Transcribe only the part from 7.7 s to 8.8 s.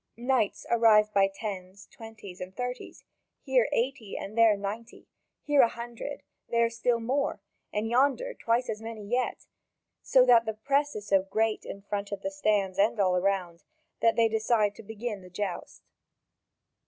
and yonder twice